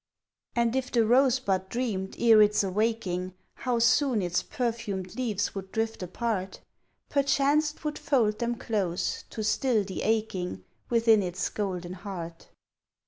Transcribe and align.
And 0.55 0.75
if 0.75 0.91
the 0.91 1.05
rosebud 1.05 1.69
dreamed 1.69 2.17
e'er 2.19 2.41
its 2.41 2.63
awaking 2.63 3.35
How 3.53 3.77
soon 3.77 4.23
its 4.23 4.41
perfumed 4.41 5.15
leaves 5.15 5.53
would 5.53 5.71
drift 5.71 6.01
apart, 6.01 6.59
Perchance 7.07 7.71
'twould 7.73 7.99
fold 7.99 8.39
them 8.39 8.55
close 8.55 9.25
to 9.29 9.43
still 9.43 9.83
the 9.83 10.01
aching 10.01 10.63
Within 10.89 11.21
its 11.21 11.47
golden 11.49 11.93
heart. 11.93 12.47